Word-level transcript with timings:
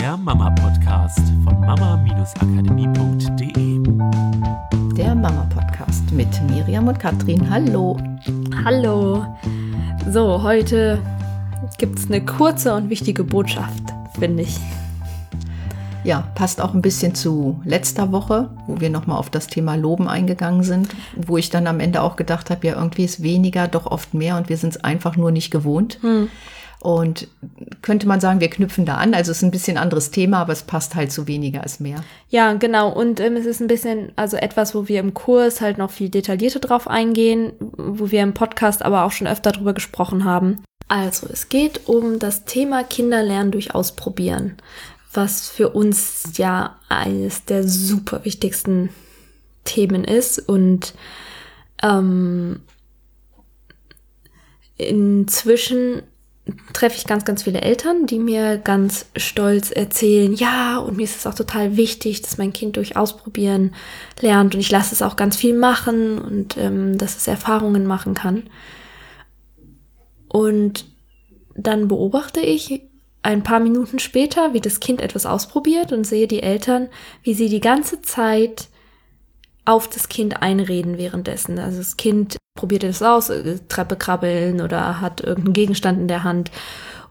der 0.00 0.16
Mama-Podcast 0.16 1.20
von 1.44 1.60
mama-akademie.de. 1.60 3.82
Der 4.96 5.14
Mama-Podcast 5.14 6.10
mit 6.12 6.28
Miriam 6.48 6.88
und 6.88 6.98
Katrin. 6.98 7.50
Hallo. 7.50 7.98
Hallo. 8.64 9.26
So, 10.08 10.42
heute 10.42 11.02
gibt 11.76 11.98
es 11.98 12.06
eine 12.06 12.24
kurze 12.24 12.74
und 12.74 12.88
wichtige 12.88 13.24
Botschaft, 13.24 13.82
finde 14.18 14.44
ich. 14.44 14.56
Ja, 16.02 16.26
passt 16.34 16.62
auch 16.62 16.72
ein 16.72 16.80
bisschen 16.80 17.14
zu 17.14 17.60
letzter 17.64 18.10
Woche, 18.10 18.48
wo 18.66 18.80
wir 18.80 18.88
nochmal 18.88 19.18
auf 19.18 19.28
das 19.28 19.48
Thema 19.48 19.74
Loben 19.74 20.08
eingegangen 20.08 20.62
sind, 20.62 20.96
wo 21.14 21.36
ich 21.36 21.50
dann 21.50 21.66
am 21.66 21.78
Ende 21.78 22.00
auch 22.00 22.16
gedacht 22.16 22.48
habe, 22.48 22.66
ja, 22.66 22.76
irgendwie 22.76 23.04
ist 23.04 23.22
weniger 23.22 23.68
doch 23.68 23.84
oft 23.84 24.14
mehr 24.14 24.38
und 24.38 24.48
wir 24.48 24.56
sind 24.56 24.76
es 24.76 24.82
einfach 24.82 25.18
nur 25.18 25.30
nicht 25.30 25.50
gewohnt. 25.50 25.98
Hm. 26.00 26.30
Und 26.82 27.28
könnte 27.82 28.08
man 28.08 28.20
sagen, 28.20 28.40
wir 28.40 28.48
knüpfen 28.48 28.86
da 28.86 28.96
an. 28.96 29.12
Also 29.12 29.32
es 29.32 29.38
ist 29.38 29.42
ein 29.42 29.50
bisschen 29.50 29.76
anderes 29.76 30.10
Thema, 30.10 30.38
aber 30.38 30.54
es 30.54 30.62
passt 30.62 30.94
halt 30.94 31.12
zu 31.12 31.26
weniger 31.26 31.62
als 31.62 31.78
mehr. 31.78 32.02
Ja, 32.30 32.54
genau. 32.54 32.90
Und 32.90 33.20
ähm, 33.20 33.36
es 33.36 33.44
ist 33.44 33.60
ein 33.60 33.66
bisschen, 33.66 34.12
also 34.16 34.38
etwas, 34.38 34.74
wo 34.74 34.88
wir 34.88 35.00
im 35.00 35.12
Kurs 35.12 35.60
halt 35.60 35.76
noch 35.76 35.90
viel 35.90 36.08
detaillierter 36.08 36.60
drauf 36.60 36.88
eingehen, 36.88 37.52
wo 37.76 38.10
wir 38.10 38.22
im 38.22 38.32
Podcast 38.32 38.82
aber 38.82 39.04
auch 39.04 39.12
schon 39.12 39.26
öfter 39.26 39.52
drüber 39.52 39.74
gesprochen 39.74 40.24
haben. 40.24 40.62
Also, 40.88 41.28
es 41.30 41.48
geht 41.48 41.86
um 41.86 42.18
das 42.18 42.46
Thema 42.46 42.82
Kinderlernen 42.82 43.52
durch 43.52 43.74
Ausprobieren 43.74 44.56
was 45.12 45.48
für 45.48 45.70
uns 45.70 46.36
ja 46.36 46.78
eines 46.88 47.44
der 47.44 47.66
super 47.66 48.24
wichtigsten 48.24 48.90
Themen 49.64 50.04
ist. 50.04 50.38
Und 50.38 50.94
ähm, 51.82 52.60
inzwischen 54.76 56.02
treffe 56.72 56.96
ich 56.96 57.06
ganz, 57.06 57.24
ganz 57.24 57.42
viele 57.42 57.60
Eltern, 57.60 58.06
die 58.06 58.18
mir 58.18 58.58
ganz 58.58 59.06
stolz 59.16 59.70
erzählen, 59.70 60.34
ja, 60.34 60.78
und 60.78 60.96
mir 60.96 61.04
ist 61.04 61.16
es 61.16 61.26
auch 61.26 61.34
total 61.34 61.76
wichtig, 61.76 62.22
dass 62.22 62.38
mein 62.38 62.52
Kind 62.52 62.76
durch 62.76 62.96
Ausprobieren 62.96 63.74
lernt 64.20 64.54
und 64.54 64.60
ich 64.60 64.70
lasse 64.70 64.94
es 64.94 65.02
auch 65.02 65.16
ganz 65.16 65.36
viel 65.36 65.54
machen 65.56 66.18
und 66.18 66.56
ähm, 66.56 66.98
dass 66.98 67.16
es 67.16 67.26
Erfahrungen 67.28 67.86
machen 67.86 68.14
kann. 68.14 68.44
Und 70.28 70.86
dann 71.54 71.88
beobachte 71.88 72.40
ich 72.40 72.82
ein 73.22 73.42
paar 73.42 73.60
Minuten 73.60 73.98
später, 73.98 74.54
wie 74.54 74.60
das 74.60 74.80
Kind 74.80 75.00
etwas 75.00 75.26
ausprobiert 75.26 75.92
und 75.92 76.04
sehe 76.04 76.26
die 76.26 76.42
Eltern, 76.42 76.88
wie 77.22 77.34
sie 77.34 77.48
die 77.48 77.60
ganze 77.60 78.00
Zeit 78.00 78.68
auf 79.70 79.88
das 79.88 80.08
Kind 80.08 80.42
einreden 80.42 80.98
währenddessen. 80.98 81.58
Also 81.58 81.78
das 81.78 81.96
Kind 81.96 82.36
probiert 82.56 82.84
es 82.84 83.02
aus, 83.02 83.30
äh, 83.30 83.58
Treppe 83.68 83.96
krabbeln 83.96 84.60
oder 84.60 85.00
hat 85.00 85.20
irgendeinen 85.20 85.54
Gegenstand 85.54 85.98
in 86.00 86.08
der 86.08 86.24
Hand. 86.24 86.50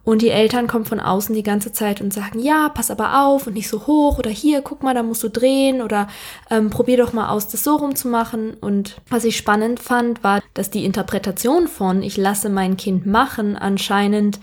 Und 0.04 0.22
die 0.22 0.30
Eltern 0.30 0.68
kommen 0.68 0.86
von 0.86 1.00
außen 1.00 1.36
die 1.36 1.44
ganze 1.44 1.72
Zeit 1.72 2.02
und 2.02 2.14
sagen, 2.14 2.40
ja, 2.40 2.70
pass 2.70 2.90
aber 2.90 3.26
auf 3.26 3.48
und 3.48 3.54
nicht 3.54 3.70
so 3.70 3.86
hoch 3.86 4.18
oder 4.18 4.30
hier, 4.30 4.62
guck 4.62 4.82
mal, 4.82 4.96
da 4.96 5.04
musst 5.04 5.24
du 5.24 5.30
drehen 5.30 5.82
oder 5.82 6.08
ähm, 6.50 6.70
probier 6.70 6.98
doch 6.98 7.14
mal 7.14 7.30
aus, 7.30 7.48
das 7.48 7.64
so 7.64 7.76
rumzumachen. 7.76 8.56
Und 8.56 9.02
was 9.10 9.24
ich 9.24 9.38
spannend 9.38 9.80
fand, 9.80 10.24
war, 10.24 10.42
dass 10.54 10.70
die 10.70 10.86
Interpretation 10.86 11.68
von 11.68 12.02
ich 12.02 12.18
lasse 12.18 12.50
mein 12.50 12.76
Kind 12.76 13.06
machen 13.06 13.56
anscheinend 13.56 14.40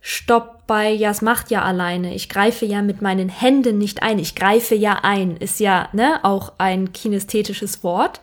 Stopp 0.00 0.66
bei, 0.66 0.90
ja, 0.90 1.10
es 1.10 1.22
macht 1.22 1.50
ja 1.50 1.62
alleine. 1.62 2.14
Ich 2.14 2.28
greife 2.28 2.66
ja 2.66 2.82
mit 2.82 3.02
meinen 3.02 3.28
Händen 3.28 3.78
nicht 3.78 4.02
ein. 4.02 4.18
Ich 4.18 4.34
greife 4.34 4.74
ja 4.74 5.00
ein. 5.02 5.36
Ist 5.36 5.60
ja, 5.60 5.88
ne, 5.92 6.20
auch 6.22 6.52
ein 6.58 6.92
kinästhetisches 6.92 7.82
Wort. 7.82 8.20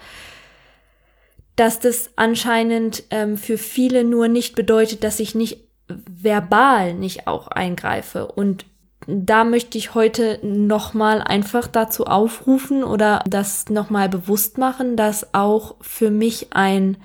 Dass 1.55 1.79
das 1.79 2.11
anscheinend 2.15 3.03
ähm, 3.11 3.37
für 3.37 3.57
viele 3.57 4.03
nur 4.03 4.27
nicht 4.27 4.55
bedeutet, 4.55 5.03
dass 5.03 5.19
ich 5.19 5.35
nicht 5.35 5.65
verbal 5.87 6.93
nicht 6.93 7.27
auch 7.27 7.47
eingreife. 7.47 8.27
Und 8.27 8.65
da 9.07 9.43
möchte 9.43 9.77
ich 9.77 9.93
heute 9.93 10.39
nochmal 10.41 11.21
einfach 11.21 11.67
dazu 11.67 12.05
aufrufen 12.05 12.83
oder 12.83 13.23
das 13.27 13.69
nochmal 13.69 14.09
bewusst 14.09 14.57
machen, 14.57 14.95
dass 14.95 15.33
auch 15.33 15.75
für 15.81 16.09
mich 16.09 16.47
ein 16.53 16.97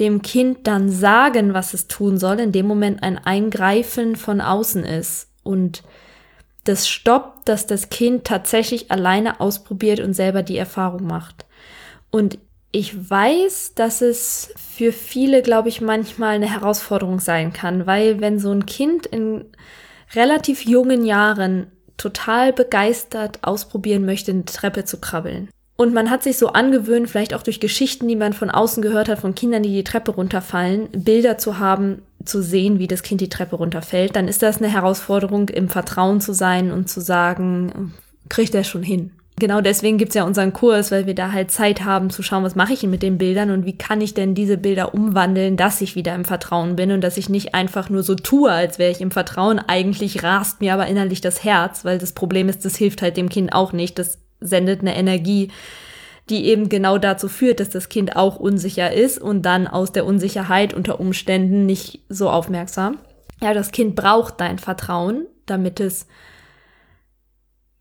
dem 0.00 0.22
Kind 0.22 0.66
dann 0.66 0.90
sagen, 0.90 1.54
was 1.54 1.74
es 1.74 1.88
tun 1.88 2.18
soll, 2.18 2.40
in 2.40 2.52
dem 2.52 2.66
Moment 2.66 3.02
ein 3.02 3.18
Eingreifen 3.18 4.16
von 4.16 4.40
außen 4.40 4.84
ist 4.84 5.28
und 5.42 5.82
das 6.64 6.88
stoppt, 6.88 7.48
dass 7.48 7.66
das 7.66 7.90
Kind 7.90 8.24
tatsächlich 8.24 8.90
alleine 8.90 9.40
ausprobiert 9.40 10.00
und 10.00 10.14
selber 10.14 10.42
die 10.42 10.58
Erfahrung 10.58 11.06
macht. 11.06 11.46
Und 12.10 12.38
ich 12.72 13.10
weiß, 13.10 13.74
dass 13.74 14.02
es 14.02 14.52
für 14.56 14.92
viele, 14.92 15.42
glaube 15.42 15.68
ich, 15.68 15.80
manchmal 15.80 16.34
eine 16.34 16.52
Herausforderung 16.52 17.20
sein 17.20 17.52
kann, 17.52 17.86
weil 17.86 18.20
wenn 18.20 18.38
so 18.38 18.50
ein 18.50 18.66
Kind 18.66 19.06
in 19.06 19.44
relativ 20.14 20.66
jungen 20.66 21.04
Jahren 21.04 21.68
total 21.96 22.52
begeistert 22.52 23.38
ausprobieren 23.42 24.04
möchte, 24.04 24.32
eine 24.32 24.44
Treppe 24.44 24.84
zu 24.84 25.00
krabbeln, 25.00 25.48
und 25.76 25.92
man 25.92 26.10
hat 26.10 26.22
sich 26.22 26.38
so 26.38 26.48
angewöhnt, 26.48 27.10
vielleicht 27.10 27.34
auch 27.34 27.42
durch 27.42 27.60
Geschichten, 27.60 28.08
die 28.08 28.16
man 28.16 28.32
von 28.32 28.50
außen 28.50 28.82
gehört 28.82 29.08
hat, 29.08 29.18
von 29.18 29.34
Kindern, 29.34 29.62
die 29.62 29.72
die 29.72 29.84
Treppe 29.84 30.12
runterfallen, 30.12 30.88
Bilder 30.92 31.36
zu 31.36 31.58
haben, 31.58 32.02
zu 32.24 32.42
sehen, 32.42 32.78
wie 32.78 32.86
das 32.86 33.02
Kind 33.02 33.20
die 33.20 33.28
Treppe 33.28 33.56
runterfällt. 33.56 34.16
Dann 34.16 34.26
ist 34.26 34.42
das 34.42 34.58
eine 34.58 34.72
Herausforderung, 34.72 35.50
im 35.50 35.68
Vertrauen 35.68 36.20
zu 36.20 36.32
sein 36.32 36.72
und 36.72 36.88
zu 36.88 37.00
sagen, 37.00 37.92
kriegt 38.28 38.54
er 38.54 38.64
schon 38.64 38.82
hin. 38.82 39.10
Genau 39.38 39.60
deswegen 39.60 39.98
gibt's 39.98 40.14
ja 40.14 40.24
unseren 40.24 40.54
Kurs, 40.54 40.90
weil 40.90 41.04
wir 41.06 41.14
da 41.14 41.30
halt 41.30 41.50
Zeit 41.50 41.84
haben 41.84 42.08
zu 42.08 42.22
schauen, 42.22 42.42
was 42.42 42.54
mache 42.54 42.72
ich 42.72 42.80
denn 42.80 42.88
mit 42.88 43.02
den 43.02 43.18
Bildern 43.18 43.50
und 43.50 43.66
wie 43.66 43.76
kann 43.76 44.00
ich 44.00 44.14
denn 44.14 44.34
diese 44.34 44.56
Bilder 44.56 44.94
umwandeln, 44.94 45.58
dass 45.58 45.82
ich 45.82 45.94
wieder 45.94 46.14
im 46.14 46.24
Vertrauen 46.24 46.74
bin 46.74 46.90
und 46.90 47.02
dass 47.02 47.18
ich 47.18 47.28
nicht 47.28 47.54
einfach 47.54 47.90
nur 47.90 48.02
so 48.02 48.14
tue, 48.14 48.50
als 48.50 48.78
wäre 48.78 48.90
ich 48.90 49.02
im 49.02 49.10
Vertrauen. 49.10 49.58
Eigentlich 49.58 50.22
rast 50.22 50.62
mir 50.62 50.72
aber 50.72 50.86
innerlich 50.86 51.20
das 51.20 51.44
Herz, 51.44 51.84
weil 51.84 51.98
das 51.98 52.12
Problem 52.12 52.48
ist, 52.48 52.64
das 52.64 52.76
hilft 52.76 53.02
halt 53.02 53.18
dem 53.18 53.28
Kind 53.28 53.52
auch 53.52 53.74
nicht. 53.74 53.98
Das 53.98 54.16
sendet 54.40 54.80
eine 54.80 54.96
Energie, 54.96 55.50
die 56.28 56.46
eben 56.46 56.68
genau 56.68 56.98
dazu 56.98 57.28
führt, 57.28 57.60
dass 57.60 57.70
das 57.70 57.88
Kind 57.88 58.16
auch 58.16 58.36
unsicher 58.36 58.92
ist 58.92 59.18
und 59.18 59.42
dann 59.42 59.66
aus 59.66 59.92
der 59.92 60.04
Unsicherheit 60.04 60.74
unter 60.74 60.98
Umständen 60.98 61.66
nicht 61.66 62.00
so 62.08 62.28
aufmerksam. 62.28 62.98
Ja, 63.40 63.54
das 63.54 63.70
Kind 63.70 63.94
braucht 63.94 64.40
dein 64.40 64.58
Vertrauen, 64.58 65.26
damit 65.46 65.78
es 65.78 66.06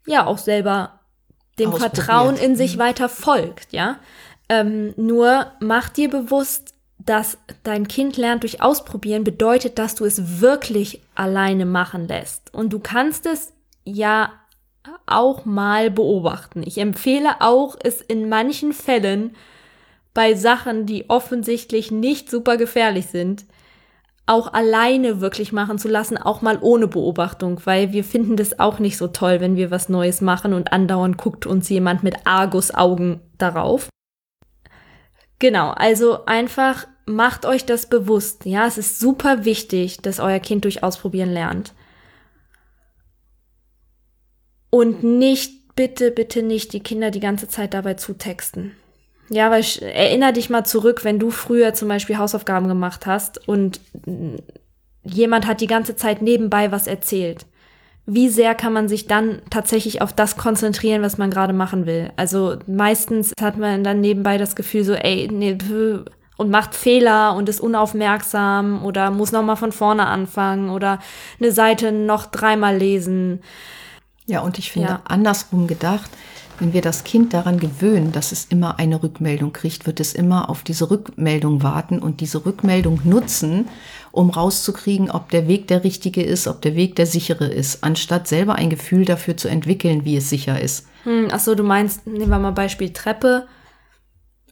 ja 0.06 0.26
auch 0.28 0.38
selber 0.38 1.00
dem 1.58 1.74
Vertrauen 1.74 2.36
in 2.36 2.56
sich 2.56 2.76
mhm. 2.76 2.82
weiter 2.82 3.10
folgt, 3.10 3.72
ja. 3.72 3.98
Ähm, 4.48 4.94
nur 4.98 5.48
mach 5.60 5.90
dir 5.90 6.10
bewusst, 6.10 6.76
dass 7.00 7.38
dein 7.64 7.88
Kind 7.88 8.18
lernt 8.18 8.44
durch 8.44 8.62
Ausprobieren 8.62 9.24
bedeutet, 9.24 9.80
dass 9.80 9.96
du 9.96 10.06
es 10.06 10.40
wirklich 10.40 11.02
alleine 11.16 11.66
machen 11.66 12.08
lässt. 12.08 12.54
Und 12.54 12.74
du 12.74 12.80
kannst 12.80 13.26
es 13.26 13.54
ja 13.84 14.32
auch 15.06 15.46
mal 15.46 15.92
beobachten. 15.92 16.64
Ich 16.66 16.78
empfehle 16.78 17.42
auch, 17.42 17.76
es 17.82 18.02
in 18.02 18.30
manchen 18.30 18.74
Fällen 18.74 19.36
bei 20.14 20.34
Sachen, 20.34 20.86
die 20.86 21.10
offensichtlich 21.10 21.92
nicht 21.92 22.30
super 22.30 22.58
gefährlich 22.58 23.08
sind, 23.08 23.46
auch 24.28 24.54
alleine 24.54 25.22
wirklich 25.22 25.52
machen 25.52 25.78
zu 25.78 25.88
lassen, 25.88 26.18
auch 26.18 26.42
mal 26.42 26.58
ohne 26.62 26.88
Beobachtung, 26.88 27.62
weil 27.66 27.94
wir 27.94 28.04
finden 28.04 28.38
das 28.38 28.60
auch 28.60 28.80
nicht 28.80 28.98
so 28.98 29.08
toll, 29.08 29.40
wenn 29.40 29.56
wir 29.56 29.70
was 29.70 29.90
Neues 29.90 30.22
machen 30.22 30.54
und 30.54 30.74
andauernd 30.74 31.18
guckt 31.18 31.46
uns 31.46 31.70
jemand 31.70 32.02
mit 32.02 32.26
Argusaugen 32.26 33.20
darauf. 33.38 33.90
Genau, 35.38 35.72
also 35.72 36.26
einfach 36.26 36.88
macht 37.06 37.46
euch 37.46 37.66
das 37.66 37.88
bewusst. 37.88 38.46
Ja, 38.46 38.66
es 38.66 38.80
ist 38.80 39.00
super 39.00 39.46
wichtig, 39.46 39.98
dass 39.98 40.20
euer 40.20 40.40
Kind 40.40 40.64
durch 40.64 40.82
Ausprobieren 40.82 41.32
lernt 41.32 41.74
und 44.75 45.03
nicht, 45.03 45.74
bitte, 45.78 46.12
bitte 46.12 46.44
nicht 46.44 46.74
die 46.74 46.81
Kinder 46.81 47.09
die 47.09 47.22
ganze 47.22 47.47
Zeit 47.47 47.74
dabei 47.74 47.94
zutexten. 47.94 48.74
Ja, 49.30 49.50
weil 49.50 49.62
ich, 49.62 49.81
erinner 49.81 50.34
dich 50.34 50.50
mal 50.50 50.66
zurück, 50.66 51.06
wenn 51.06 51.18
du 51.18 51.31
früher 51.31 51.74
zum 51.74 51.88
Beispiel 51.88 52.18
Hausaufgaben 52.18 52.68
gemacht 52.68 53.06
hast 53.06 53.47
und 53.47 53.80
jemand 55.02 55.48
hat 55.48 55.62
die 55.62 55.68
ganze 55.68 55.95
Zeit 55.95 56.22
nebenbei 56.22 56.74
was 56.74 56.88
erzählt. 56.88 57.45
Wie 58.06 58.27
sehr 58.27 58.54
kann 58.54 58.74
man 58.74 58.89
sich 58.89 59.07
dann 59.07 59.42
tatsächlich 59.50 60.01
auf 60.01 60.12
das 60.12 60.36
konzentrieren, 60.36 61.01
was 61.01 61.18
man 61.18 61.31
gerade 61.31 61.54
machen 61.54 61.86
will? 61.86 62.12
Also 62.18 62.57
meistens 62.68 63.31
hat 63.39 63.57
man 63.57 63.81
dann 63.81 64.01
nebenbei 64.01 64.38
das 64.38 64.57
Gefühl 64.57 64.83
so, 64.83 64.94
ey, 64.94 65.30
nee, 65.31 65.57
und 66.36 66.50
macht 66.50 66.75
Fehler 66.75 67.33
und 67.38 67.48
ist 67.48 67.62
unaufmerksam 67.62 68.83
oder 68.83 69.10
muss 69.10 69.31
nochmal 69.31 69.56
von 69.56 69.72
vorne 69.72 70.06
anfangen 70.06 70.69
oder 70.69 71.00
eine 71.39 71.54
Seite 71.54 71.94
noch 71.94 72.25
dreimal 72.25 72.75
lesen. 72.75 73.39
Ja, 74.27 74.42
und 74.42 74.57
ich 74.57 74.72
finde, 74.72 74.89
ja. 74.89 75.01
andersrum 75.06 75.68
gedacht, 75.68 76.10
wenn 76.60 76.74
wir 76.74 76.81
das 76.81 77.04
Kind 77.04 77.33
daran 77.33 77.60
gewöhnen, 77.60 78.12
dass 78.12 78.31
es 78.31 78.45
immer 78.45 78.80
eine 78.80 79.04
Rückmeldung 79.04 79.51
kriegt, 79.51 79.86
wird 79.86 80.00
es 80.00 80.13
immer 80.13 80.50
auf 80.50 80.63
diese 80.63 80.89
Rückmeldung 80.89 81.63
warten 81.63 82.00
und 82.00 82.22
diese 82.22 82.45
Rückmeldung 82.45 83.01
nutzen, 83.04 83.68
um 84.12 84.30
rauszukriegen, 84.30 85.12
ob 85.12 85.30
der 85.30 85.48
Weg 85.48 85.68
der 85.68 85.83
richtige 85.83 86.24
ist, 86.24 86.48
ob 86.48 86.62
der 86.62 86.75
Weg 86.75 86.95
der 86.95 87.06
sichere 87.06 87.48
ist, 87.48 87.83
anstatt 87.83 88.27
selber 88.27 88.56
ein 88.56 88.69
Gefühl 88.69 89.04
dafür 89.06 89.36
zu 89.36 89.50
entwickeln, 89.50 90.06
wie 90.06 90.16
es 90.16 90.30
sicher 90.30 90.60
ist. 90.60 90.88
Hm, 91.04 91.27
ach 91.31 91.39
so, 91.39 91.56
du 91.56 91.63
meinst, 91.63 92.07
nehmen 92.07 92.30
wir 92.30 92.39
mal 92.39 92.51
Beispiel 92.51 92.92
Treppe. 92.94 93.48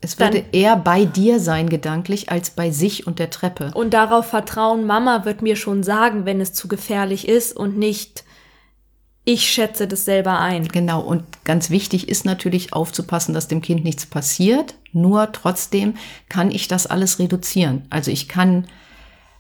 Es 0.02 0.20
würde 0.20 0.44
eher 0.52 0.76
bei 0.76 1.06
dir 1.06 1.40
sein, 1.40 1.70
gedanklich, 1.70 2.30
als 2.30 2.50
bei 2.50 2.72
sich 2.72 3.08
und 3.08 3.20
der 3.20 3.30
Treppe. 3.30 3.72
Und 3.74 3.94
darauf 3.94 4.26
vertrauen, 4.26 4.86
Mama 4.86 5.24
wird 5.24 5.42
mir 5.42 5.56
schon 5.56 5.82
sagen, 5.82 6.26
wenn 6.26 6.42
es 6.42 6.52
zu 6.52 6.68
gefährlich 6.68 7.26
ist 7.26 7.56
und 7.56 7.78
nicht 7.78 8.26
ich 9.26 9.50
schätze 9.50 9.88
das 9.88 10.06
selber 10.06 10.40
ein. 10.40 10.68
Genau, 10.68 11.02
und 11.02 11.24
ganz 11.46 11.70
wichtig 11.70 12.10
ist 12.10 12.26
natürlich 12.26 12.74
aufzupassen, 12.74 13.34
dass 13.34 13.48
dem 13.48 13.62
Kind 13.62 13.84
nichts 13.84 14.06
passiert. 14.06 14.76
Nur 14.92 15.32
trotzdem 15.32 15.96
kann 16.30 16.52
ich 16.52 16.68
das 16.68 16.88
alles 16.88 17.20
reduzieren. 17.20 17.84
Also 17.90 18.12
ich 18.12 18.28
kann 18.28 18.68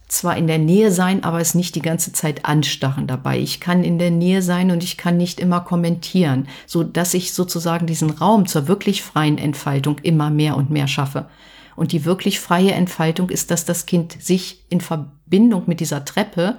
zwar 0.07 0.37
in 0.37 0.47
der 0.47 0.59
Nähe 0.59 0.91
sein, 0.91 1.23
aber 1.23 1.41
es 1.41 1.55
nicht 1.55 1.75
die 1.75 1.81
ganze 1.81 2.13
Zeit 2.13 2.45
anstarren 2.45 3.07
dabei. 3.07 3.39
Ich 3.39 3.59
kann 3.59 3.83
in 3.83 3.99
der 3.99 4.11
Nähe 4.11 4.41
sein 4.41 4.71
und 4.71 4.83
ich 4.83 4.95
kann 4.95 5.17
nicht 5.17 5.39
immer 5.39 5.61
kommentieren, 5.61 6.47
so 6.65 6.83
dass 6.83 7.13
ich 7.13 7.33
sozusagen 7.33 7.87
diesen 7.87 8.11
Raum 8.11 8.45
zur 8.45 8.67
wirklich 8.67 9.01
freien 9.01 9.37
Entfaltung 9.37 9.97
immer 10.03 10.29
mehr 10.29 10.55
und 10.55 10.69
mehr 10.69 10.87
schaffe. 10.87 11.27
Und 11.75 11.91
die 11.91 12.05
wirklich 12.05 12.39
freie 12.39 12.71
Entfaltung 12.71 13.29
ist, 13.29 13.49
dass 13.49 13.65
das 13.65 13.85
Kind 13.87 14.21
sich 14.21 14.63
in 14.69 14.79
Verbindung 14.79 15.63
mit 15.65 15.79
dieser 15.79 16.05
Treppe 16.05 16.57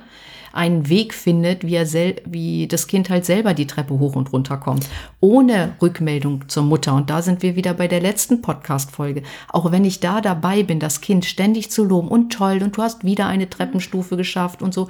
einen 0.54 0.88
Weg 0.88 1.12
findet, 1.12 1.66
wie, 1.66 1.74
er 1.74 1.86
sel 1.86 2.16
wie 2.24 2.66
das 2.68 2.86
Kind 2.86 3.10
halt 3.10 3.24
selber 3.24 3.54
die 3.54 3.66
Treppe 3.66 3.98
hoch 3.98 4.14
und 4.14 4.32
runter 4.32 4.56
kommt, 4.56 4.88
ohne 5.20 5.74
Rückmeldung 5.82 6.48
zur 6.48 6.62
Mutter. 6.62 6.94
Und 6.94 7.10
da 7.10 7.22
sind 7.22 7.42
wir 7.42 7.56
wieder 7.56 7.74
bei 7.74 7.88
der 7.88 8.00
letzten 8.00 8.40
Podcast-Folge. 8.40 9.22
Auch 9.48 9.72
wenn 9.72 9.84
ich 9.84 10.00
da 10.00 10.20
dabei 10.20 10.62
bin, 10.62 10.80
das 10.80 11.00
Kind 11.00 11.24
ständig 11.24 11.70
zu 11.70 11.84
loben 11.84 12.08
und 12.08 12.32
toll 12.32 12.60
und 12.62 12.76
du 12.76 12.82
hast 12.82 13.04
wieder 13.04 13.26
eine 13.26 13.50
Treppenstufe 13.50 14.16
geschafft 14.16 14.62
und 14.62 14.72
so, 14.72 14.88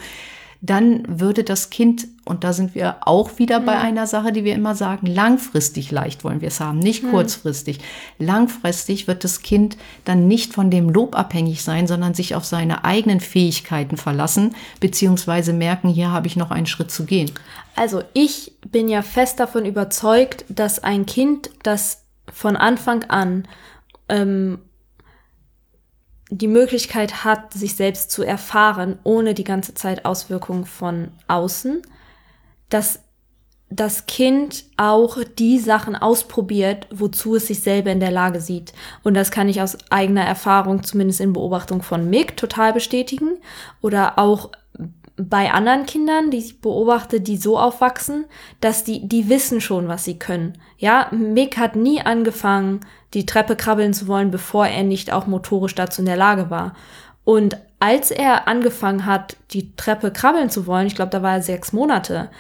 dann 0.67 1.03
würde 1.07 1.45
das 1.45 1.69
Kind, 1.69 2.09
und 2.25 2.43
da 2.43 2.55
sind 2.55 2.75
wir 2.75 2.97
auch 3.03 3.39
wieder 3.39 3.61
bei 3.61 3.79
einer 3.79 4.07
Sache, 4.07 4.33
die 4.33 4.45
wir 4.45 4.55
immer 4.55 4.75
sagen, 4.75 5.07
langfristig 5.07 5.91
leicht 5.91 6.25
wollen 6.25 6.41
wir 6.41 6.49
es 6.49 6.59
haben, 6.59 6.79
nicht 6.79 7.05
kurzfristig. 7.11 7.81
Langfristig 8.19 9.07
wird 9.07 9.25
das 9.25 9.43
Kind 9.43 9.77
dann 10.07 10.27
nicht 10.27 10.55
von 10.55 10.71
dem 10.71 10.89
Lob 10.89 11.19
abhängig 11.19 11.63
sein, 11.63 11.87
sondern 11.87 12.15
sich 12.15 12.35
auf 12.35 12.47
seine 12.47 12.83
eigenen 12.83 13.21
Fähigkeiten 13.21 13.99
verlassen, 13.99 14.55
beziehungsweise 14.81 15.53
merken, 15.53 15.91
hier 15.91 16.11
habe 16.13 16.29
ich 16.29 16.37
noch 16.37 16.51
einen 16.51 16.67
Schritt 16.67 16.91
zu 16.91 17.05
gehen. 17.05 17.31
Also 17.77 18.03
ich 18.15 18.55
bin 18.67 18.89
ja 18.89 19.03
fest 19.03 19.41
davon 19.41 19.67
überzeugt, 19.67 20.47
dass 20.49 20.83
ein 20.83 21.05
Kind, 21.05 21.51
das 21.63 22.05
von 22.33 22.57
Anfang 22.57 23.05
an 23.05 23.47
ähm, 24.09 24.61
die 26.31 26.49
Möglichkeit 26.49 27.25
hat, 27.25 27.53
sich 27.53 27.77
selbst 27.77 28.11
zu 28.11 28.23
erfahren, 28.23 28.99
ohne 29.05 29.35
die 29.35 29.45
ganze 29.45 29.75
Zeit 29.75 30.05
Auswirkungen 30.05 30.65
von 30.65 31.09
außen, 31.29 31.83
dass 32.69 33.01
das 33.71 34.07
Kind 34.07 34.65
auch 34.77 35.19
die 35.39 35.59
Sachen 35.59 35.97
ausprobiert, 35.97 36.87
wozu 36.93 37.37
es 37.37 37.49
sich 37.49 37.61
selber 37.61 37.91
in 37.91 38.01
der 38.01 38.11
Lage 38.11 38.41
sieht. 38.41 38.73
Und 39.03 39.15
das 39.15 39.31
kann 39.31 39.49
ich 39.49 39.61
aus 39.61 39.79
eigener 39.91 40.25
Erfahrung, 40.25 40.83
zumindest 40.83 41.21
in 41.21 41.33
Beobachtung 41.33 41.83
von 41.83 42.09
Mick, 42.09 42.37
total 42.37 42.73
bestätigen. 42.73 43.39
Oder 43.81 44.19
auch 44.19 44.51
bei 45.17 45.53
anderen 45.53 45.87
Kindern, 45.87 46.31
die 46.31 46.39
ich 46.39 46.61
beobachte, 46.61 47.21
die 47.21 47.37
so 47.37 47.59
aufwachsen, 47.59 48.25
dass 48.61 48.83
die, 48.83 49.07
die 49.07 49.29
wissen 49.29 49.61
schon, 49.61 49.87
was 49.87 50.05
sie 50.05 50.19
können. 50.19 50.59
Ja, 50.77 51.09
Mick 51.13 51.57
hat 51.57 51.77
nie 51.77 52.01
angefangen, 52.01 52.81
die 53.15 53.25
Treppe 53.25 53.55
krabbeln 53.55 53.95
zu 53.95 54.09
wollen, 54.09 54.33
bevor 54.33 54.67
er 54.67 54.83
nicht 54.83 55.13
auch 55.13 55.27
motorisch 55.27 55.75
dazu 55.75 56.03
in 56.03 56.07
der 56.07 56.17
Lage 56.17 56.51
war. 56.51 56.75
Und 57.25 57.57
als 57.79 58.11
er 58.11 58.49
angefangen 58.49 59.07
hat, 59.07 59.37
die 59.53 59.75
Treppe 59.77 60.11
krabbeln 60.11 60.51
zu 60.51 60.67
wollen, 60.67 60.89
ich 60.89 60.97
glaube, 60.97 61.11
da 61.11 61.23
war 61.23 61.35
er 61.35 61.43
sechs 61.43 61.73
Monate, 61.73 62.31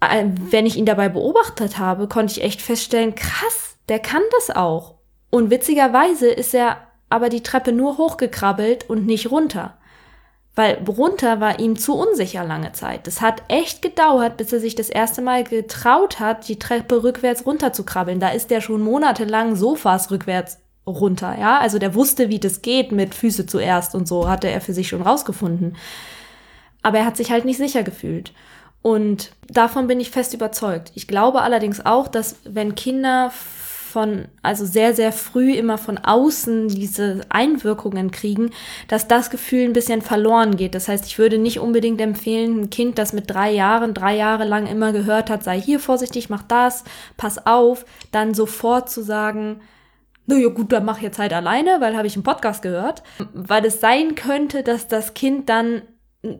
äh, 0.00 0.24
wenn 0.50 0.66
ich 0.66 0.76
ihn 0.76 0.86
dabei 0.86 1.10
beobachtet 1.10 1.78
habe, 1.78 2.08
konnte 2.08 2.32
ich 2.32 2.42
echt 2.42 2.62
feststellen, 2.62 3.14
krass, 3.14 3.76
der 3.88 3.98
kann 3.98 4.22
das 4.32 4.54
auch. 4.54 4.94
Und 5.30 5.50
witzigerweise 5.50 6.28
ist 6.28 6.54
er 6.54 6.78
aber 7.10 7.28
die 7.28 7.42
Treppe 7.42 7.72
nur 7.72 7.98
hochgekrabbelt 7.98 8.88
und 8.88 9.06
nicht 9.06 9.30
runter. 9.30 9.76
Weil 10.56 10.78
runter 10.86 11.40
war 11.40 11.58
ihm 11.58 11.76
zu 11.76 11.94
unsicher 11.94 12.44
lange 12.44 12.72
Zeit. 12.72 13.08
Das 13.08 13.20
hat 13.20 13.42
echt 13.48 13.82
gedauert, 13.82 14.36
bis 14.36 14.52
er 14.52 14.60
sich 14.60 14.76
das 14.76 14.88
erste 14.88 15.20
Mal 15.20 15.42
getraut 15.42 16.20
hat, 16.20 16.46
die 16.46 16.60
Treppe 16.60 17.02
rückwärts 17.02 17.44
runter 17.44 17.72
zu 17.72 17.84
krabbeln. 17.84 18.20
Da 18.20 18.28
ist 18.28 18.52
er 18.52 18.60
schon 18.60 18.82
monatelang 18.82 19.56
Sofas 19.56 20.12
rückwärts 20.12 20.58
runter, 20.86 21.36
ja. 21.38 21.58
Also 21.58 21.78
der 21.78 21.94
wusste, 21.94 22.28
wie 22.28 22.38
das 22.38 22.62
geht 22.62 22.92
mit 22.92 23.14
Füße 23.14 23.46
zuerst 23.46 23.94
und 23.94 24.06
so, 24.06 24.28
hatte 24.28 24.48
er 24.48 24.60
für 24.60 24.74
sich 24.74 24.88
schon 24.88 25.02
rausgefunden. 25.02 25.76
Aber 26.82 26.98
er 26.98 27.06
hat 27.06 27.16
sich 27.16 27.30
halt 27.30 27.44
nicht 27.44 27.58
sicher 27.58 27.82
gefühlt. 27.82 28.32
Und 28.82 29.32
davon 29.48 29.86
bin 29.86 29.98
ich 29.98 30.10
fest 30.10 30.34
überzeugt. 30.34 30.92
Ich 30.94 31.08
glaube 31.08 31.40
allerdings 31.40 31.84
auch, 31.84 32.06
dass 32.06 32.36
wenn 32.44 32.74
Kinder 32.74 33.32
von, 33.94 34.26
also 34.42 34.66
sehr, 34.66 34.92
sehr 34.92 35.12
früh 35.12 35.52
immer 35.52 35.78
von 35.78 35.98
außen 35.98 36.66
diese 36.66 37.20
Einwirkungen 37.28 38.10
kriegen, 38.10 38.50
dass 38.88 39.06
das 39.06 39.30
Gefühl 39.30 39.66
ein 39.66 39.72
bisschen 39.72 40.02
verloren 40.02 40.56
geht. 40.56 40.74
Das 40.74 40.88
heißt, 40.88 41.06
ich 41.06 41.16
würde 41.20 41.38
nicht 41.38 41.60
unbedingt 41.60 42.00
empfehlen, 42.00 42.62
ein 42.62 42.70
Kind, 42.70 42.98
das 42.98 43.12
mit 43.12 43.30
drei 43.30 43.52
Jahren, 43.52 43.94
drei 43.94 44.16
Jahre 44.16 44.44
lang 44.44 44.66
immer 44.66 44.90
gehört 44.90 45.30
hat, 45.30 45.44
sei 45.44 45.60
hier 45.60 45.78
vorsichtig, 45.78 46.28
mach 46.28 46.42
das, 46.42 46.82
pass 47.16 47.46
auf, 47.46 47.86
dann 48.10 48.34
sofort 48.34 48.90
zu 48.90 49.00
sagen, 49.00 49.60
na 50.26 50.34
ja 50.38 50.48
gut, 50.48 50.72
dann 50.72 50.84
mach 50.84 51.00
jetzt 51.00 51.20
halt 51.20 51.32
alleine, 51.32 51.76
weil 51.78 51.96
habe 51.96 52.08
ich 52.08 52.16
einen 52.16 52.24
Podcast 52.24 52.62
gehört. 52.62 53.04
Weil 53.32 53.64
es 53.64 53.78
sein 53.80 54.16
könnte, 54.16 54.64
dass 54.64 54.88
das 54.88 55.14
Kind 55.14 55.48
dann 55.48 55.82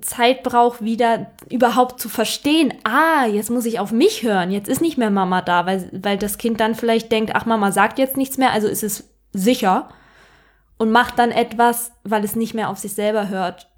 Zeit 0.00 0.42
braucht, 0.42 0.82
wieder 0.82 1.30
überhaupt 1.50 2.00
zu 2.00 2.08
verstehen, 2.08 2.74
ah, 2.84 3.26
jetzt 3.26 3.50
muss 3.50 3.66
ich 3.66 3.78
auf 3.80 3.92
mich 3.92 4.22
hören, 4.22 4.50
jetzt 4.50 4.68
ist 4.68 4.80
nicht 4.80 4.98
mehr 4.98 5.10
Mama 5.10 5.42
da, 5.42 5.66
weil, 5.66 5.88
weil 5.92 6.18
das 6.18 6.38
Kind 6.38 6.60
dann 6.60 6.74
vielleicht 6.74 7.12
denkt, 7.12 7.32
ach, 7.34 7.46
Mama 7.46 7.72
sagt 7.72 7.98
jetzt 7.98 8.16
nichts 8.16 8.38
mehr, 8.38 8.52
also 8.52 8.68
ist 8.68 8.82
es 8.82 9.08
sicher 9.32 9.88
und 10.78 10.90
macht 10.90 11.18
dann 11.18 11.30
etwas, 11.30 11.92
weil 12.02 12.24
es 12.24 12.36
nicht 12.36 12.54
mehr 12.54 12.68
auf 12.68 12.78
sich 12.78 12.94
selber 12.94 13.28
hört. 13.28 13.68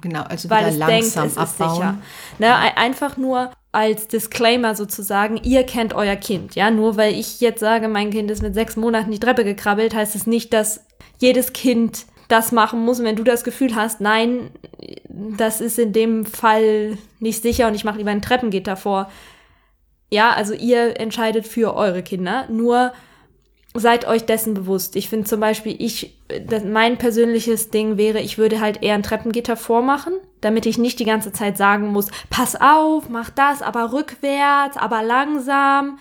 Genau, 0.00 0.22
also 0.22 0.50
weil 0.50 0.66
es 0.66 0.78
denkt, 0.78 1.06
es 1.06 1.16
abbauen. 1.16 1.44
ist 1.44 1.58
sicher. 1.58 1.98
Ne, 2.38 2.54
einfach 2.76 3.16
nur 3.16 3.50
als 3.72 4.08
Disclaimer 4.08 4.74
sozusagen, 4.74 5.36
ihr 5.38 5.64
kennt 5.64 5.94
euer 5.94 6.16
Kind. 6.16 6.54
Ja, 6.54 6.70
nur 6.70 6.96
weil 6.96 7.14
ich 7.14 7.40
jetzt 7.40 7.60
sage, 7.60 7.88
mein 7.88 8.10
Kind 8.10 8.30
ist 8.30 8.42
mit 8.42 8.54
sechs 8.54 8.76
Monaten 8.76 9.10
die 9.10 9.18
Treppe 9.18 9.44
gekrabbelt, 9.44 9.94
heißt 9.94 10.14
es 10.14 10.26
nicht, 10.26 10.52
dass 10.52 10.84
jedes 11.18 11.52
Kind 11.52 12.06
das 12.28 12.52
machen 12.52 12.84
muss. 12.84 13.02
Wenn 13.02 13.16
du 13.16 13.24
das 13.24 13.44
Gefühl 13.44 13.74
hast, 13.74 14.00
nein, 14.00 14.50
das 15.36 15.60
ist 15.60 15.78
in 15.78 15.92
dem 15.92 16.24
Fall 16.24 16.98
nicht 17.20 17.42
sicher 17.42 17.68
und 17.68 17.74
ich 17.74 17.84
mache 17.84 17.98
lieber 17.98 18.10
ein 18.10 18.22
Treppengitter 18.22 18.76
vor. 18.76 19.10
Ja, 20.10 20.32
also 20.32 20.54
ihr 20.54 21.00
entscheidet 21.00 21.46
für 21.46 21.74
eure 21.74 22.02
Kinder. 22.02 22.46
Nur 22.48 22.92
seid 23.74 24.06
euch 24.06 24.24
dessen 24.24 24.54
bewusst. 24.54 24.94
Ich 24.94 25.08
finde 25.08 25.26
zum 25.26 25.40
Beispiel, 25.40 25.74
ich, 25.78 26.16
mein 26.64 26.96
persönliches 26.96 27.70
Ding 27.70 27.96
wäre, 27.96 28.20
ich 28.20 28.38
würde 28.38 28.60
halt 28.60 28.82
eher 28.82 28.94
ein 28.94 29.02
Treppengitter 29.02 29.56
vormachen, 29.56 30.14
damit 30.40 30.66
ich 30.66 30.78
nicht 30.78 31.00
die 31.00 31.04
ganze 31.04 31.32
Zeit 31.32 31.56
sagen 31.56 31.88
muss, 31.88 32.06
pass 32.30 32.54
auf, 32.54 33.08
mach 33.08 33.30
das, 33.30 33.62
aber 33.62 33.92
rückwärts, 33.92 34.76
aber 34.76 35.02
langsam, 35.02 35.98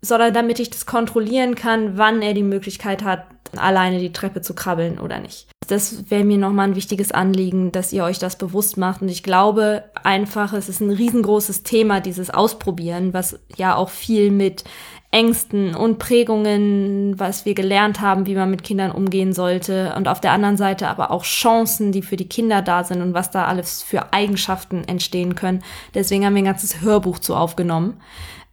sondern 0.00 0.32
damit 0.32 0.60
ich 0.60 0.70
das 0.70 0.86
kontrollieren 0.86 1.54
kann, 1.54 1.98
wann 1.98 2.22
er 2.22 2.34
die 2.34 2.42
Möglichkeit 2.42 3.02
hat, 3.02 3.24
alleine 3.56 3.98
die 3.98 4.12
Treppe 4.12 4.42
zu 4.42 4.54
krabbeln 4.54 4.98
oder 4.98 5.20
nicht. 5.20 5.48
Das 5.68 6.10
wäre 6.10 6.24
mir 6.24 6.38
nochmal 6.38 6.68
ein 6.68 6.76
wichtiges 6.76 7.12
Anliegen, 7.12 7.72
dass 7.72 7.92
ihr 7.92 8.04
euch 8.04 8.18
das 8.18 8.36
bewusst 8.36 8.76
macht. 8.76 9.02
Und 9.02 9.08
ich 9.08 9.22
glaube 9.22 9.84
einfach, 10.02 10.52
es 10.52 10.68
ist 10.68 10.80
ein 10.80 10.90
riesengroßes 10.90 11.62
Thema, 11.62 12.00
dieses 12.00 12.30
Ausprobieren, 12.30 13.12
was 13.12 13.38
ja 13.56 13.74
auch 13.74 13.90
viel 13.90 14.30
mit 14.30 14.64
Ängsten 15.10 15.74
und 15.74 15.98
Prägungen, 15.98 17.18
was 17.18 17.46
wir 17.46 17.54
gelernt 17.54 18.00
haben, 18.00 18.26
wie 18.26 18.34
man 18.34 18.50
mit 18.50 18.62
Kindern 18.62 18.90
umgehen 18.90 19.32
sollte. 19.32 19.94
Und 19.96 20.08
auf 20.08 20.20
der 20.20 20.32
anderen 20.32 20.58
Seite 20.58 20.88
aber 20.88 21.10
auch 21.10 21.24
Chancen, 21.24 21.92
die 21.92 22.02
für 22.02 22.16
die 22.16 22.28
Kinder 22.28 22.60
da 22.60 22.84
sind 22.84 23.00
und 23.00 23.14
was 23.14 23.30
da 23.30 23.46
alles 23.46 23.82
für 23.82 24.12
Eigenschaften 24.12 24.84
entstehen 24.84 25.34
können. 25.34 25.62
Deswegen 25.94 26.24
haben 26.24 26.34
wir 26.34 26.42
ein 26.42 26.46
ganzes 26.46 26.82
Hörbuch 26.82 27.18
zu 27.18 27.34
aufgenommen. 27.34 28.00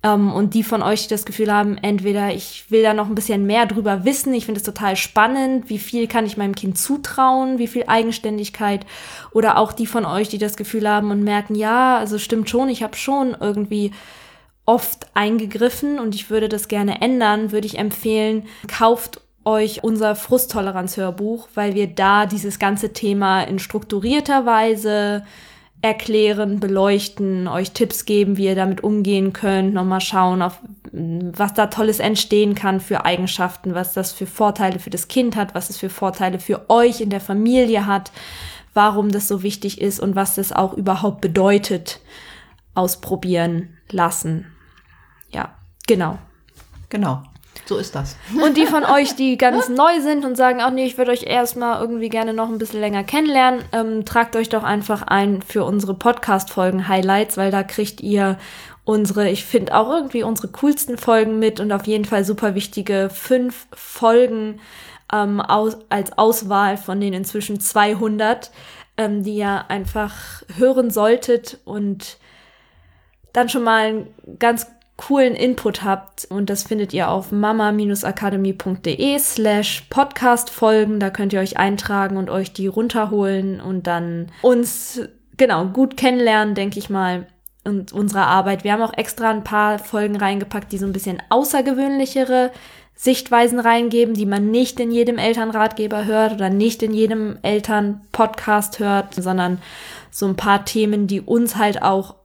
Ähm, 0.06 0.32
und 0.32 0.54
die 0.54 0.64
von 0.64 0.84
euch, 0.84 1.04
die 1.04 1.10
das 1.10 1.26
Gefühl 1.26 1.52
haben, 1.52 1.78
entweder 1.80 2.32
ich 2.32 2.70
will 2.70 2.84
da 2.84 2.94
noch 2.94 3.08
ein 3.08 3.16
bisschen 3.16 3.48
mehr 3.48 3.66
drüber 3.66 4.06
wissen, 4.06 4.34
ich 4.36 4.46
finde 4.46 4.60
es 4.60 4.66
total 4.66 4.96
spannend, 4.96 5.68
wie 5.70 5.80
viel 5.80 6.08
kann 6.08 6.28
ich 6.28 6.38
meinem 6.38 6.54
Kind 6.54 6.78
zutrauen, 6.78 7.58
wie 7.58 7.68
viel 7.68 7.86
Eigenständigkeit. 7.88 8.86
Oder 9.32 9.58
auch 9.58 9.74
die 9.74 9.88
von 9.88 10.06
euch, 10.06 10.30
die 10.30 10.38
das 10.38 10.58
Gefühl 10.58 10.88
haben 10.88 11.10
und 11.10 11.24
merken, 11.24 11.56
ja, 11.56 11.98
also 11.98 12.20
stimmt 12.20 12.50
schon, 12.52 12.70
ich 12.70 12.84
habe 12.84 12.96
schon 12.96 13.36
irgendwie 13.40 13.92
oft 14.68 15.08
eingegriffen 15.16 16.00
und 16.00 16.14
ich 16.14 16.30
würde 16.30 16.50
das 16.50 16.68
gerne 16.68 17.02
ändern, 17.02 17.52
würde 17.52 17.68
ich 17.68 17.80
empfehlen, 17.80 18.44
kauft 18.68 19.22
euch 19.44 19.84
unser 19.84 20.16
Frusttoleranz-Hörbuch, 20.16 21.48
weil 21.56 21.74
wir 21.74 21.88
da 21.88 22.26
dieses 22.28 22.60
ganze 22.60 22.94
Thema 22.94 23.42
in 23.42 23.60
strukturierter 23.60 24.46
Weise 24.46 25.24
erklären, 25.86 26.60
beleuchten, 26.60 27.48
euch 27.48 27.72
Tipps 27.72 28.06
geben, 28.06 28.38
wie 28.38 28.46
ihr 28.46 28.56
damit 28.56 28.84
umgehen 28.84 29.34
könnt, 29.34 29.74
nochmal 29.74 30.02
schauen, 30.02 30.42
auf 30.42 30.60
was 30.92 31.54
da 31.54 31.68
Tolles 31.68 32.00
entstehen 32.00 32.56
kann 32.56 32.80
für 32.80 33.06
Eigenschaften, 33.06 33.76
was 33.76 33.94
das 33.94 34.12
für 34.12 34.26
Vorteile 34.26 34.80
für 34.80 34.90
das 34.90 35.08
Kind 35.08 35.36
hat, 35.36 35.54
was 35.54 35.70
es 35.70 35.78
für 35.78 35.90
Vorteile 35.90 36.40
für 36.40 36.70
euch 36.70 37.02
in 37.02 37.10
der 37.10 37.22
Familie 37.22 37.86
hat, 37.86 38.12
warum 38.74 39.12
das 39.12 39.28
so 39.28 39.44
wichtig 39.44 39.80
ist 39.80 40.00
und 40.00 40.16
was 40.16 40.36
das 40.36 40.52
auch 40.52 40.74
überhaupt 40.74 41.22
bedeutet. 41.22 42.00
Ausprobieren 42.74 43.78
lassen. 43.90 44.48
Ja, 45.32 45.56
genau. 45.88 46.18
Genau. 46.90 47.24
So 47.66 47.78
ist 47.78 47.96
das. 47.96 48.16
Und 48.44 48.58
die 48.58 48.68
von 48.68 48.84
euch, 48.84 49.16
die 49.16 49.38
ganz 49.38 49.70
neu 49.70 50.00
sind 50.00 50.24
und 50.24 50.36
sagen, 50.36 50.60
ach 50.62 50.70
nee, 50.70 50.86
ich 50.86 50.98
würde 51.00 51.12
euch 51.12 51.24
erstmal 51.24 51.82
irgendwie 51.82 52.10
gerne 52.10 52.34
noch 52.34 52.50
ein 52.50 52.60
bisschen 52.60 52.80
länger 52.80 53.04
kennenlernen, 53.04 53.64
ähm, 53.72 54.06
tragt 54.06 54.36
euch 54.36 54.50
doch 54.50 54.64
einfach 54.64 55.02
ein 55.02 55.42
für 55.42 55.64
unsere 55.64 55.96
Podcast-Folgen-Highlights, 55.96 57.38
weil 57.38 57.50
da 57.50 57.64
kriegt 57.64 58.02
ihr 58.02 58.38
unsere, 58.84 59.30
ich 59.30 59.46
finde 59.46 59.76
auch 59.76 59.90
irgendwie 59.90 60.22
unsere 60.22 60.50
coolsten 60.50 61.00
Folgen 61.00 61.40
mit 61.40 61.60
und 61.60 61.72
auf 61.72 61.88
jeden 61.88 62.06
Fall 62.06 62.24
super 62.24 62.54
wichtige 62.54 63.10
fünf 63.12 63.66
Folgen 63.74 64.60
ähm, 65.12 65.42
aus, 65.42 65.78
als 65.90 66.18
Auswahl 66.18 66.78
von 66.78 67.02
den 67.02 67.14
inzwischen 67.14 67.60
200, 67.60 68.52
ähm, 68.98 69.24
die 69.24 69.38
ihr 69.38 69.66
einfach 69.70 70.44
hören 70.56 70.92
solltet 70.92 71.60
und 71.66 72.18
dann 73.34 73.50
schon 73.50 73.64
mal 73.64 73.88
einen 73.88 74.08
ganz 74.40 74.68
coolen 74.98 75.36
Input 75.36 75.84
habt. 75.84 76.26
Und 76.30 76.50
das 76.50 76.64
findet 76.64 76.94
ihr 76.94 77.10
auf 77.10 77.32
mama-akademie.de 77.32 79.20
slash 79.20 79.86
podcast 79.90 80.50
folgen. 80.50 81.00
Da 81.00 81.10
könnt 81.10 81.34
ihr 81.34 81.40
euch 81.40 81.58
eintragen 81.58 82.18
und 82.18 82.30
euch 82.30 82.54
die 82.54 82.68
runterholen 82.68 83.60
und 83.60 83.88
dann 83.88 84.32
uns 84.42 85.02
genau 85.38 85.66
gut 85.66 85.98
kennenlernen, 85.98 86.56
denke 86.56 86.80
ich 86.80 86.90
mal 86.90 87.28
und 87.66 87.92
unserer 87.92 88.28
Arbeit. 88.28 88.64
Wir 88.64 88.72
haben 88.72 88.82
auch 88.82 88.94
extra 88.94 89.32
ein 89.32 89.44
paar 89.44 89.80
Folgen 89.80 90.16
reingepackt, 90.16 90.72
die 90.72 90.78
so 90.78 90.86
ein 90.86 90.94
bisschen 90.94 91.22
außergewöhnlichere 91.30 92.52
Sichtweisen 92.94 93.60
reingeben, 93.60 94.14
die 94.14 94.26
man 94.26 94.52
nicht 94.52 94.80
in 94.80 94.92
jedem 94.92 95.18
Elternratgeber 95.18 96.06
hört 96.06 96.34
oder 96.34 96.50
nicht 96.50 96.82
in 96.82 96.94
jedem 96.94 97.38
Elternpodcast 97.42 98.80
hört, 98.80 99.16
sondern 99.16 99.62
so 100.12 100.26
ein 100.28 100.38
paar 100.38 100.64
Themen, 100.64 101.08
die 101.08 101.20
uns 101.20 101.58
halt 101.58 101.82
auch 101.82 102.16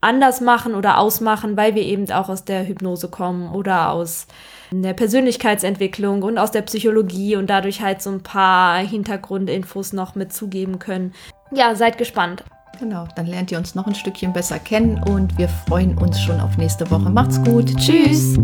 anders 0.00 0.40
machen 0.40 0.74
oder 0.74 0.98
ausmachen, 0.98 1.56
weil 1.56 1.74
wir 1.74 1.82
eben 1.82 2.10
auch 2.12 2.28
aus 2.28 2.44
der 2.44 2.66
Hypnose 2.66 3.08
kommen 3.08 3.52
oder 3.52 3.90
aus 3.90 4.26
der 4.70 4.94
Persönlichkeitsentwicklung 4.94 6.22
und 6.22 6.38
aus 6.38 6.50
der 6.50 6.62
Psychologie 6.62 7.36
und 7.36 7.48
dadurch 7.48 7.82
halt 7.82 8.02
so 8.02 8.10
ein 8.10 8.22
paar 8.22 8.78
Hintergrundinfos 8.78 9.92
noch 9.92 10.14
mitzugeben 10.14 10.78
können. 10.78 11.12
Ja, 11.52 11.74
seid 11.74 11.98
gespannt. 11.98 12.44
Genau, 12.78 13.08
dann 13.16 13.26
lernt 13.26 13.50
ihr 13.50 13.58
uns 13.58 13.74
noch 13.74 13.86
ein 13.86 13.94
Stückchen 13.94 14.34
besser 14.34 14.58
kennen 14.58 15.02
und 15.04 15.38
wir 15.38 15.48
freuen 15.48 15.96
uns 15.96 16.20
schon 16.20 16.38
auf 16.40 16.58
nächste 16.58 16.90
Woche. 16.90 17.08
Macht's 17.08 17.42
gut. 17.42 17.74
Tschüss. 17.76 18.38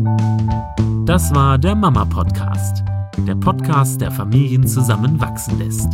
Das 1.05 1.35
war 1.35 1.59
der 1.59 1.75
Mama 1.75 2.07
Podcast. 2.07 2.83
Der 3.27 3.35
Podcast, 3.35 4.01
der 4.01 4.11
Familien 4.11 4.67
zusammenwachsen 4.67 5.59
lässt. 5.59 5.91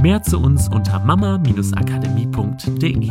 Mehr 0.00 0.22
zu 0.22 0.40
uns 0.40 0.68
unter 0.68 1.00
mama-akademie.de. 1.00 3.10